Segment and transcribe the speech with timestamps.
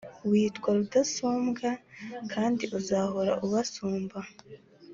[0.29, 1.69] witwa rudasumbwa
[2.31, 4.19] kandi uzahora ubasumba